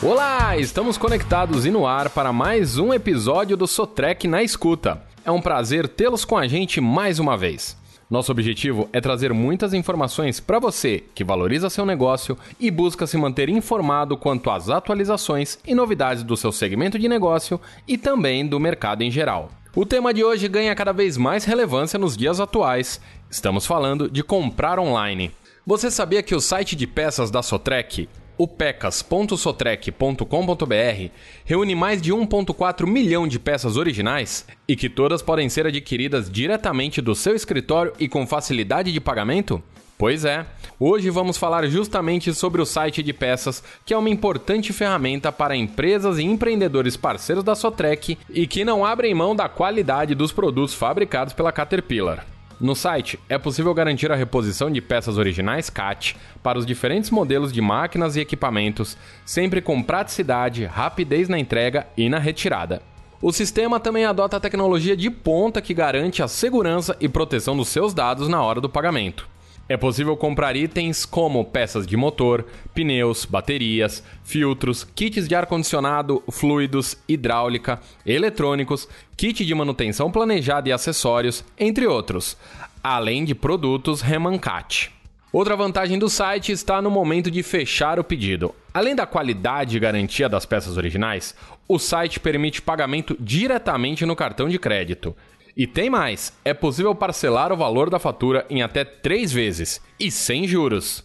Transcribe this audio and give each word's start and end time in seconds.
Olá, 0.00 0.56
estamos 0.56 0.96
conectados 0.96 1.66
e 1.66 1.72
no 1.72 1.84
ar 1.84 2.08
para 2.08 2.32
mais 2.32 2.78
um 2.78 2.94
episódio 2.94 3.56
do 3.56 3.66
Sotrec 3.66 4.28
na 4.28 4.44
Escuta. 4.44 5.02
É 5.24 5.30
um 5.32 5.40
prazer 5.40 5.88
tê-los 5.88 6.24
com 6.24 6.38
a 6.38 6.46
gente 6.46 6.80
mais 6.80 7.18
uma 7.18 7.36
vez. 7.36 7.76
Nosso 8.08 8.30
objetivo 8.30 8.88
é 8.92 9.00
trazer 9.00 9.34
muitas 9.34 9.74
informações 9.74 10.38
para 10.38 10.60
você 10.60 11.02
que 11.16 11.24
valoriza 11.24 11.68
seu 11.68 11.84
negócio 11.84 12.38
e 12.60 12.70
busca 12.70 13.08
se 13.08 13.16
manter 13.16 13.48
informado 13.48 14.16
quanto 14.16 14.50
às 14.50 14.70
atualizações 14.70 15.58
e 15.66 15.74
novidades 15.74 16.22
do 16.22 16.36
seu 16.36 16.52
segmento 16.52 16.96
de 16.96 17.08
negócio 17.08 17.60
e 17.86 17.98
também 17.98 18.46
do 18.46 18.60
mercado 18.60 19.02
em 19.02 19.10
geral. 19.10 19.50
O 19.74 19.84
tema 19.84 20.14
de 20.14 20.22
hoje 20.22 20.46
ganha 20.46 20.76
cada 20.76 20.92
vez 20.92 21.16
mais 21.16 21.44
relevância 21.44 21.98
nos 21.98 22.16
dias 22.16 22.38
atuais. 22.38 23.00
Estamos 23.28 23.66
falando 23.66 24.08
de 24.08 24.22
comprar 24.22 24.78
online. 24.78 25.32
Você 25.66 25.90
sabia 25.90 26.22
que 26.22 26.36
o 26.36 26.40
site 26.40 26.76
de 26.76 26.86
peças 26.86 27.32
da 27.32 27.42
Sotrec 27.42 28.08
o 28.38 28.46
pecas.sotrec.com.br 28.46 31.10
reúne 31.44 31.74
mais 31.74 32.00
de 32.00 32.12
1.4 32.12 32.86
milhão 32.86 33.26
de 33.26 33.38
peças 33.38 33.76
originais 33.76 34.46
e 34.66 34.74
que 34.76 34.88
todas 34.88 35.20
podem 35.20 35.48
ser 35.48 35.66
adquiridas 35.66 36.30
diretamente 36.30 37.02
do 37.02 37.16
seu 37.16 37.34
escritório 37.34 37.92
e 37.98 38.08
com 38.08 38.26
facilidade 38.26 38.92
de 38.92 39.00
pagamento? 39.00 39.62
Pois 39.98 40.24
é, 40.24 40.46
hoje 40.78 41.10
vamos 41.10 41.36
falar 41.36 41.66
justamente 41.66 42.32
sobre 42.32 42.62
o 42.62 42.66
site 42.66 43.02
de 43.02 43.12
peças, 43.12 43.64
que 43.84 43.92
é 43.92 43.98
uma 43.98 44.08
importante 44.08 44.72
ferramenta 44.72 45.32
para 45.32 45.56
empresas 45.56 46.18
e 46.18 46.22
empreendedores 46.22 46.96
parceiros 46.96 47.42
da 47.42 47.56
Sotrec 47.56 48.16
e 48.30 48.46
que 48.46 48.64
não 48.64 48.86
abrem 48.86 49.12
mão 49.12 49.34
da 49.34 49.48
qualidade 49.48 50.14
dos 50.14 50.30
produtos 50.30 50.72
fabricados 50.72 51.34
pela 51.34 51.50
Caterpillar. 51.50 52.37
No 52.60 52.74
site, 52.74 53.20
é 53.28 53.38
possível 53.38 53.72
garantir 53.72 54.10
a 54.10 54.16
reposição 54.16 54.68
de 54.68 54.80
peças 54.80 55.16
originais 55.16 55.70
CAT 55.70 56.16
para 56.42 56.58
os 56.58 56.66
diferentes 56.66 57.08
modelos 57.08 57.52
de 57.52 57.60
máquinas 57.60 58.16
e 58.16 58.20
equipamentos, 58.20 58.96
sempre 59.24 59.60
com 59.60 59.80
praticidade, 59.80 60.64
rapidez 60.64 61.28
na 61.28 61.38
entrega 61.38 61.86
e 61.96 62.08
na 62.08 62.18
retirada. 62.18 62.82
O 63.22 63.32
sistema 63.32 63.78
também 63.78 64.04
adota 64.04 64.36
a 64.36 64.40
tecnologia 64.40 64.96
de 64.96 65.08
ponta 65.08 65.62
que 65.62 65.72
garante 65.72 66.20
a 66.20 66.26
segurança 66.26 66.96
e 67.00 67.08
proteção 67.08 67.56
dos 67.56 67.68
seus 67.68 67.94
dados 67.94 68.28
na 68.28 68.42
hora 68.42 68.60
do 68.60 68.68
pagamento. 68.68 69.28
É 69.68 69.76
possível 69.76 70.16
comprar 70.16 70.56
itens 70.56 71.04
como 71.04 71.44
peças 71.44 71.86
de 71.86 71.94
motor, 71.94 72.46
pneus, 72.74 73.26
baterias, 73.26 74.02
filtros, 74.24 74.82
kits 74.82 75.28
de 75.28 75.34
ar-condicionado, 75.34 76.22
fluidos, 76.30 76.96
hidráulica, 77.06 77.78
eletrônicos, 78.06 78.88
kit 79.14 79.44
de 79.44 79.54
manutenção 79.54 80.10
planejada 80.10 80.70
e 80.70 80.72
acessórios, 80.72 81.44
entre 81.58 81.86
outros, 81.86 82.34
além 82.82 83.26
de 83.26 83.34
produtos 83.34 84.00
Remancat. 84.00 84.90
Outra 85.30 85.54
vantagem 85.54 85.98
do 85.98 86.08
site 86.08 86.50
está 86.50 86.80
no 86.80 86.90
momento 86.90 87.30
de 87.30 87.42
fechar 87.42 87.98
o 87.98 88.04
pedido. 88.04 88.54
Além 88.72 88.94
da 88.94 89.04
qualidade 89.04 89.76
e 89.76 89.80
garantia 89.80 90.26
das 90.26 90.46
peças 90.46 90.78
originais, 90.78 91.34
o 91.68 91.78
site 91.78 92.18
permite 92.18 92.62
pagamento 92.62 93.14
diretamente 93.20 94.06
no 94.06 94.16
cartão 94.16 94.48
de 94.48 94.58
crédito. 94.58 95.14
E 95.58 95.66
tem 95.66 95.90
mais: 95.90 96.32
é 96.44 96.54
possível 96.54 96.94
parcelar 96.94 97.52
o 97.52 97.56
valor 97.56 97.90
da 97.90 97.98
fatura 97.98 98.46
em 98.48 98.62
até 98.62 98.84
três 98.84 99.32
vezes 99.32 99.80
e 99.98 100.08
sem 100.08 100.46
juros. 100.46 101.02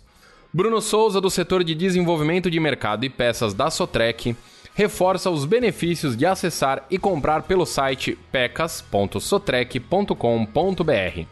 Bruno 0.53 0.79
Souza, 0.79 1.19
do 1.19 1.31
setor 1.31 1.63
de 1.63 1.73
desenvolvimento 1.73 2.51
de 2.51 2.59
mercado 2.59 3.03
e 3.03 3.09
peças 3.09 3.55
da 3.55 3.71
Sotrec, 3.71 4.35
reforça 4.75 5.31
os 5.31 5.45
benefícios 5.45 6.15
de 6.15 6.27
acessar 6.27 6.85
e 6.91 6.99
comprar 6.99 7.41
pelo 7.41 7.65
site 7.65 8.15
pecas.sotrec.com.br. 8.31 11.25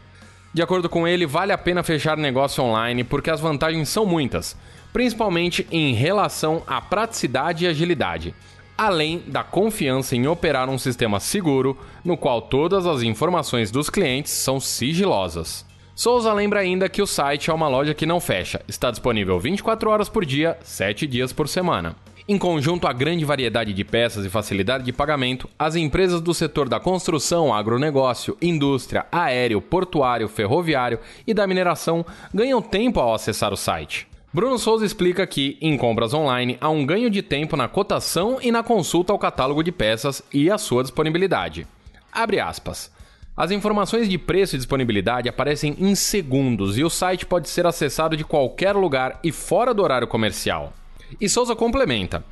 De 0.52 0.60
acordo 0.60 0.88
com 0.88 1.06
ele, 1.06 1.24
vale 1.24 1.52
a 1.52 1.58
pena 1.58 1.84
fechar 1.84 2.16
negócio 2.16 2.64
online 2.64 3.04
porque 3.04 3.30
as 3.30 3.40
vantagens 3.40 3.88
são 3.88 4.04
muitas, 4.04 4.56
principalmente 4.92 5.64
em 5.70 5.94
relação 5.94 6.64
à 6.66 6.80
praticidade 6.80 7.64
e 7.64 7.68
agilidade 7.68 8.34
além 8.76 9.22
da 9.26 9.44
confiança 9.44 10.16
em 10.16 10.26
operar 10.26 10.68
um 10.68 10.78
sistema 10.78 11.20
seguro 11.20 11.76
no 12.04 12.16
qual 12.16 12.42
todas 12.42 12.86
as 12.86 13.02
informações 13.02 13.70
dos 13.70 13.90
clientes 13.90 14.32
são 14.32 14.58
sigilosas. 14.58 15.64
Souza 15.94 16.32
lembra 16.32 16.60
ainda 16.60 16.88
que 16.88 17.02
o 17.02 17.06
site 17.06 17.50
é 17.50 17.52
uma 17.52 17.68
loja 17.68 17.94
que 17.94 18.06
não 18.06 18.18
fecha, 18.18 18.62
está 18.66 18.90
disponível 18.90 19.38
24 19.38 19.90
horas 19.90 20.08
por 20.08 20.24
dia, 20.24 20.58
7 20.62 21.06
dias 21.06 21.32
por 21.32 21.48
semana. 21.48 21.94
Em 22.28 22.38
conjunto 22.38 22.86
à 22.86 22.92
grande 22.92 23.24
variedade 23.24 23.72
de 23.74 23.84
peças 23.84 24.24
e 24.24 24.30
facilidade 24.30 24.84
de 24.84 24.92
pagamento, 24.92 25.50
as 25.58 25.74
empresas 25.74 26.20
do 26.20 26.32
setor 26.32 26.68
da 26.68 26.78
construção, 26.78 27.52
agronegócio, 27.52 28.36
indústria, 28.40 29.04
aéreo, 29.10 29.60
portuário, 29.60 30.28
ferroviário 30.28 31.00
e 31.26 31.34
da 31.34 31.46
mineração 31.46 32.06
ganham 32.32 32.62
tempo 32.62 33.00
ao 33.00 33.12
acessar 33.12 33.52
o 33.52 33.56
site. 33.56 34.11
Bruno 34.34 34.58
Souza 34.58 34.86
explica 34.86 35.26
que, 35.26 35.58
em 35.60 35.76
compras 35.76 36.14
online, 36.14 36.56
há 36.58 36.70
um 36.70 36.86
ganho 36.86 37.10
de 37.10 37.20
tempo 37.20 37.54
na 37.54 37.68
cotação 37.68 38.38
e 38.40 38.50
na 38.50 38.62
consulta 38.62 39.12
ao 39.12 39.18
catálogo 39.18 39.62
de 39.62 39.70
peças 39.70 40.22
e 40.32 40.50
a 40.50 40.56
sua 40.56 40.82
disponibilidade. 40.82 41.66
Abre 42.10 42.40
aspas. 42.40 42.90
As 43.36 43.50
informações 43.50 44.08
de 44.08 44.16
preço 44.16 44.54
e 44.54 44.58
disponibilidade 44.58 45.28
aparecem 45.28 45.76
em 45.78 45.94
segundos 45.94 46.78
e 46.78 46.82
o 46.82 46.88
site 46.88 47.26
pode 47.26 47.50
ser 47.50 47.66
acessado 47.66 48.16
de 48.16 48.24
qualquer 48.24 48.74
lugar 48.74 49.20
e 49.22 49.30
fora 49.30 49.74
do 49.74 49.82
horário 49.82 50.08
comercial. 50.08 50.72
E 51.20 51.28
Souza 51.28 51.54
complementa. 51.54 52.24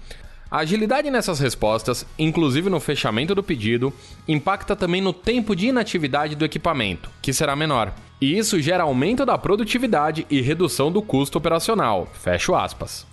A 0.50 0.58
agilidade 0.58 1.10
nessas 1.10 1.38
respostas, 1.38 2.04
inclusive 2.18 2.68
no 2.68 2.80
fechamento 2.80 3.34
do 3.34 3.42
pedido, 3.42 3.92
impacta 4.26 4.74
também 4.74 5.00
no 5.00 5.12
tempo 5.12 5.54
de 5.54 5.68
inatividade 5.68 6.34
do 6.34 6.44
equipamento, 6.44 7.08
que 7.22 7.32
será 7.32 7.54
menor 7.54 7.94
e 8.20 8.36
isso 8.36 8.60
gera 8.60 8.82
aumento 8.82 9.24
da 9.24 9.38
produtividade 9.38 10.26
e 10.28 10.42
redução 10.42 10.92
do 10.92 11.00
custo 11.00 11.38
operacional. 11.38 12.06
Fecho 12.12 12.54
aspas. 12.54 13.06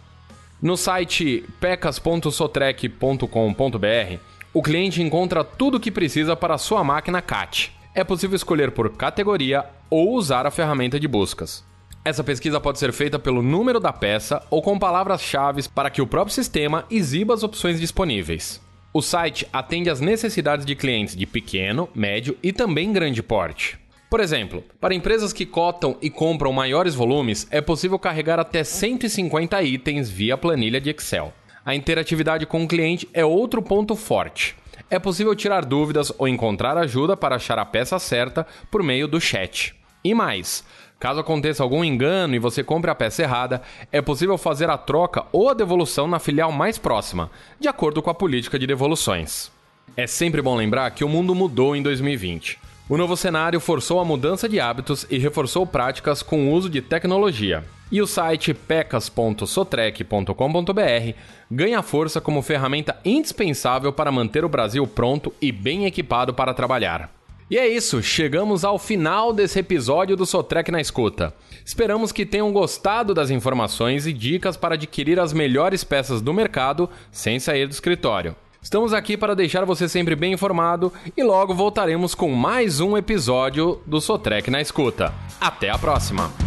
No 0.62 0.76
site 0.76 1.46
pecas.sotrec.com.br, 1.62 4.20
o 4.54 4.62
cliente 4.62 5.02
encontra 5.02 5.44
tudo 5.44 5.78
o 5.78 5.80
que 5.80 5.92
precisa 5.92 6.36
para 6.36 6.58
sua 6.58 6.84
máquina 6.84 7.22
CAT. 7.22 7.72
É 7.96 8.04
possível 8.04 8.36
escolher 8.36 8.72
por 8.72 8.90
categoria 8.90 9.64
ou 9.90 10.14
usar 10.14 10.46
a 10.46 10.52
ferramenta 10.52 11.00
de 11.00 11.08
buscas. 11.08 11.64
Essa 12.08 12.24
pesquisa 12.24 12.58
pode 12.58 12.80
ser 12.80 12.94
feita 12.94 13.20
pelo 13.20 13.42
número 13.42 13.82
da 13.82 13.92
peça 13.92 14.42
ou 14.50 14.62
com 14.62 14.80
palavras-chave 14.80 15.68
para 15.68 15.90
que 15.90 16.02
o 16.02 16.08
próprio 16.08 16.34
sistema 16.34 16.86
exiba 16.90 17.34
as 17.34 17.44
opções 17.44 17.82
disponíveis. 17.82 18.62
O 18.94 19.02
site 19.02 19.46
atende 19.52 19.90
às 19.90 20.00
necessidades 20.00 20.66
de 20.66 20.74
clientes 20.74 21.18
de 21.18 21.26
pequeno, 21.26 21.90
médio 21.94 22.38
e 22.42 22.54
também 22.54 22.94
grande 22.94 23.22
porte. 23.22 23.78
Por 24.10 24.22
exemplo, 24.22 24.64
para 24.80 24.96
empresas 24.96 25.34
que 25.34 25.46
cotam 25.46 25.98
e 26.02 26.10
compram 26.10 26.54
maiores 26.54 26.96
volumes, 26.96 27.46
é 27.52 27.60
possível 27.60 28.00
carregar 28.00 28.40
até 28.40 28.64
150 28.64 29.62
itens 29.64 30.10
via 30.10 30.38
planilha 30.38 30.80
de 30.80 30.92
Excel. 30.92 31.34
A 31.66 31.76
interatividade 31.76 32.46
com 32.46 32.64
o 32.64 32.68
cliente 32.70 33.06
é 33.14 33.26
outro 33.26 33.62
ponto 33.62 33.98
forte. 33.98 34.56
É 34.90 34.98
possível 34.98 35.36
tirar 35.36 35.66
dúvidas 35.66 36.14
ou 36.18 36.26
encontrar 36.26 36.78
ajuda 36.78 37.18
para 37.18 37.36
achar 37.36 37.60
a 37.60 37.66
peça 37.66 38.00
certa 38.00 38.48
por 38.72 38.82
meio 38.82 39.10
do 39.10 39.20
chat. 39.20 39.76
E 40.04 40.14
mais, 40.14 40.64
caso 41.00 41.20
aconteça 41.20 41.64
algum 41.64 41.84
engano 41.84 42.36
e 42.36 42.40
você 42.40 42.64
compre 42.64 42.90
a 42.90 42.96
peça 42.96 43.24
errada, 43.24 43.62
é 43.92 44.02
possível 44.02 44.38
fazer 44.38 44.70
a 44.70 44.78
troca 44.78 45.26
ou 45.32 45.50
a 45.50 45.54
devolução 45.54 46.08
na 46.08 46.20
filial 46.20 46.52
mais 46.52 46.78
próxima, 46.78 47.30
de 47.60 47.68
acordo 47.68 48.02
com 48.02 48.10
a 48.10 48.16
política 48.16 48.58
de 48.58 48.68
devoluções. 48.68 49.52
É 49.96 50.06
sempre 50.06 50.42
bom 50.42 50.56
lembrar 50.56 50.92
que 50.92 51.04
o 51.04 51.10
mundo 51.10 51.34
mudou 51.34 51.76
em 51.76 51.82
2020. 51.82 52.60
O 52.90 52.98
novo 52.98 53.18
cenário 53.18 53.60
forçou 53.60 54.00
a 54.00 54.06
mudança 54.06 54.48
de 54.48 54.62
hábitos 54.62 55.06
e 55.10 55.18
reforçou 55.18 55.68
práticas 55.68 56.22
com 56.22 56.48
o 56.48 56.54
uso 56.54 56.70
de 56.70 56.82
tecnologia. 56.82 57.66
E 57.92 58.02
o 58.02 58.08
site 58.08 58.54
pecas.sotrec.com.br 58.54 61.14
ganha 61.50 61.82
força 61.82 62.22
como 62.22 62.42
ferramenta 62.42 62.98
indispensável 63.04 63.92
para 63.92 64.12
manter 64.12 64.46
o 64.46 64.50
Brasil 64.50 64.88
pronto 64.88 65.34
e 65.42 65.52
bem 65.52 65.86
equipado 65.86 66.34
para 66.34 66.54
trabalhar. 66.54 67.17
E 67.50 67.58
é 67.58 67.66
isso, 67.66 68.04
chegamos 68.04 68.66
ao 68.66 68.78
final 68.78 69.32
desse 69.32 69.60
episódio 69.60 70.18
do 70.18 70.26
Sotrec 70.26 70.70
na 70.70 70.82
Escuta. 70.82 71.34
Esperamos 71.66 72.12
que 72.12 72.26
tenham 72.26 72.52
gostado 72.52 73.14
das 73.14 73.30
informações 73.30 74.06
e 74.06 74.12
dicas 74.12 74.58
para 74.58 74.76
adquirir 74.76 75.18
as 75.18 75.32
melhores 75.32 75.82
peças 75.82 76.22
do 76.22 76.34
mercado 76.34 76.90
sem 77.10 77.40
sair 77.40 77.66
do 77.66 77.72
escritório. 77.72 78.36
Estamos 78.62 78.92
aqui 78.92 79.16
para 79.16 79.36
deixar 79.36 79.64
você 79.64 79.88
sempre 79.88 80.14
bem 80.14 80.34
informado 80.34 80.92
e 81.16 81.24
logo 81.24 81.54
voltaremos 81.54 82.14
com 82.14 82.32
mais 82.32 82.82
um 82.82 82.98
episódio 82.98 83.82
do 83.86 84.02
Sotrec 84.02 84.52
na 84.52 84.60
Escuta. 84.60 85.14
Até 85.40 85.70
a 85.70 85.78
próxima! 85.78 86.47